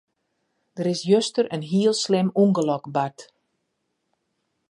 [0.77, 3.17] Der is juster in heel slim ûngelok bard.